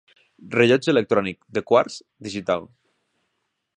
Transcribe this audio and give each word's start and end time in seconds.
Rellotge 0.53 0.91
electrònic, 0.93 1.39
de 1.57 1.63
quars, 1.73 1.99
digital. 2.29 2.67